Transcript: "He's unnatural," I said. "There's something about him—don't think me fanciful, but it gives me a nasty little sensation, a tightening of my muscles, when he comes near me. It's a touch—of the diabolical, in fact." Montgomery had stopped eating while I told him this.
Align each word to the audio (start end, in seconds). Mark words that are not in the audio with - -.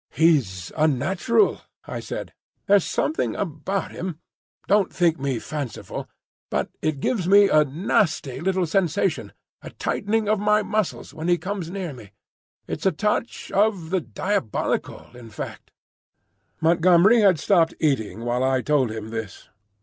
"He's 0.09 0.71
unnatural," 0.75 1.61
I 1.85 1.99
said. 1.99 2.33
"There's 2.65 2.85
something 2.85 3.35
about 3.35 3.91
him—don't 3.91 4.91
think 4.91 5.19
me 5.19 5.37
fanciful, 5.37 6.09
but 6.49 6.71
it 6.81 7.01
gives 7.01 7.27
me 7.27 7.49
a 7.49 7.63
nasty 7.65 8.39
little 8.39 8.65
sensation, 8.65 9.31
a 9.61 9.69
tightening 9.69 10.27
of 10.27 10.39
my 10.39 10.63
muscles, 10.63 11.13
when 11.13 11.27
he 11.27 11.37
comes 11.37 11.69
near 11.69 11.93
me. 11.93 12.13
It's 12.65 12.87
a 12.87 12.91
touch—of 12.91 13.91
the 13.91 14.01
diabolical, 14.01 15.15
in 15.15 15.29
fact." 15.29 15.69
Montgomery 16.61 17.21
had 17.21 17.37
stopped 17.37 17.75
eating 17.79 18.21
while 18.21 18.43
I 18.43 18.63
told 18.63 18.89
him 18.89 19.11
this. 19.11 19.49